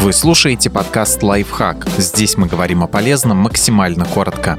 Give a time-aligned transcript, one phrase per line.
[0.00, 1.86] Вы слушаете подкаст «Лайфхак».
[1.98, 4.58] Здесь мы говорим о полезном максимально коротко.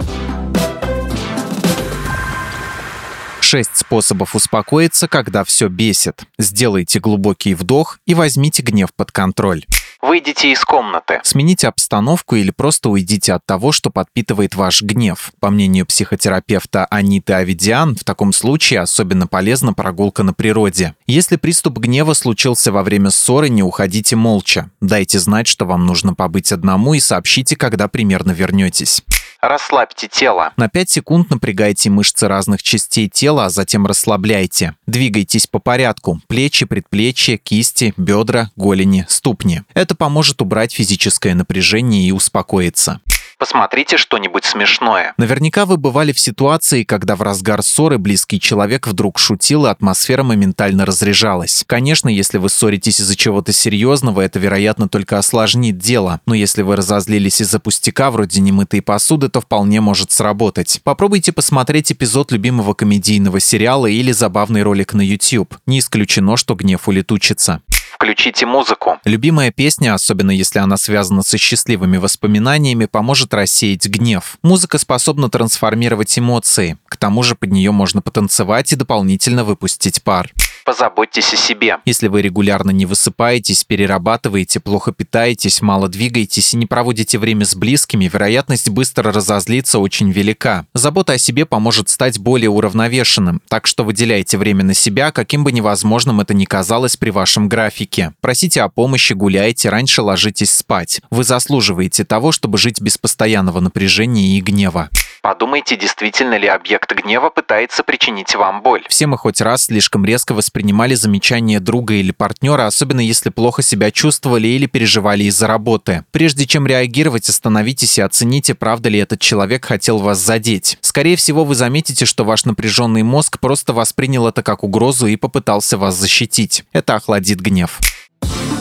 [3.40, 6.26] Шесть способов успокоиться, когда все бесит.
[6.38, 9.66] Сделайте глубокий вдох и возьмите гнев под контроль.
[10.02, 11.20] Выйдите из комнаты.
[11.24, 15.32] Смените обстановку или просто уйдите от того, что подпитывает ваш гнев.
[15.40, 20.96] По мнению психотерапевта Аниты Авидиан, в таком случае особенно полезна прогулка на природе.
[21.06, 24.72] Если приступ гнева случился во время ссоры, не уходите молча.
[24.82, 29.04] Дайте знать, что вам нужно побыть одному и сообщите, когда примерно вернетесь.
[29.42, 30.54] Расслабьте тело.
[30.56, 34.76] На 5 секунд напрягайте мышцы разных частей тела, а затем расслабляйте.
[34.86, 36.22] Двигайтесь по порядку.
[36.28, 39.62] Плечи, предплечья, кисти, бедра, голени, ступни.
[39.74, 43.02] Это поможет убрать физическое напряжение и успокоиться.
[43.42, 45.16] Посмотрите что-нибудь смешное.
[45.18, 50.22] Наверняка вы бывали в ситуации, когда в разгар ссоры близкий человек вдруг шутил, и атмосфера
[50.22, 51.64] моментально разряжалась.
[51.66, 56.22] Конечно, если вы ссоритесь из-за чего-то серьезного, это, вероятно, только осложнит дело.
[56.28, 60.80] Но если вы разозлились из-за пустяка, вроде немытой посуды, то вполне может сработать.
[60.84, 65.58] Попробуйте посмотреть эпизод любимого комедийного сериала или забавный ролик на YouTube.
[65.66, 67.64] Не исключено, что гнев улетучится.
[68.02, 68.98] Включите музыку.
[69.06, 74.40] Любимая песня, особенно если она связана со счастливыми воспоминаниями, поможет рассеять гнев.
[74.42, 76.80] Музыка способна трансформировать эмоции.
[76.88, 80.32] К тому же под нее можно потанцевать и дополнительно выпустить пар.
[80.64, 81.78] Позаботьтесь о себе.
[81.86, 87.56] Если вы регулярно не высыпаетесь, перерабатываете, плохо питаетесь, мало двигаетесь и не проводите время с
[87.56, 90.66] близкими, вероятность быстро разозлиться очень велика.
[90.74, 95.52] Забота о себе поможет стать более уравновешенным, так что выделяйте время на себя, каким бы
[95.52, 98.14] невозможным это ни казалось при вашем графике.
[98.22, 101.02] Просите о помощи, гуляйте, раньше ложитесь спать.
[101.10, 104.90] Вы заслуживаете того, чтобы жить без постоянного напряжения и гнева.
[105.22, 108.84] Подумайте, действительно ли объект гнева пытается причинить вам боль.
[108.90, 113.92] Все мы хоть раз слишком резко воспринимали замечания друга или партнера, особенно если плохо себя
[113.92, 116.06] чувствовали или переживали из-за работы.
[116.12, 120.80] Прежде чем реагировать, остановитесь и оцените, правда ли этот человек хотел вас задеть.
[120.82, 125.78] Скорее всего, вы заметите, что ваш напряженный мозг просто воспринял это как угрозу и попытался
[125.78, 126.64] вас защитить.
[126.74, 127.80] Это охладит гнев.